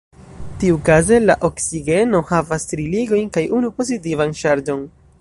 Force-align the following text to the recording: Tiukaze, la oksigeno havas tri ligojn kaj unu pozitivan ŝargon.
Tiukaze, 0.63 1.19
la 1.25 1.35
oksigeno 1.49 2.23
havas 2.31 2.67
tri 2.73 2.89
ligojn 2.97 3.31
kaj 3.39 3.47
unu 3.59 3.75
pozitivan 3.81 4.39
ŝargon. 4.45 4.85